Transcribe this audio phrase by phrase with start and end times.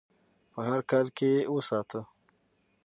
[0.53, 2.01] په هر حال کې یې وساتو.